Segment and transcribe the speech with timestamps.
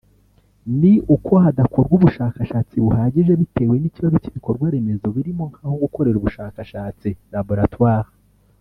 [0.79, 8.09] ni uko hadakorwa ubushakashatsi buhagije bitewe n’ikibazo cy’ibikorwa remezo birimo nk’aho gukorera ubushakashatsi (Laboratoire)